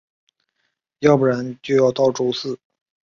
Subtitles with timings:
[1.01, 2.59] 要不然就要到周四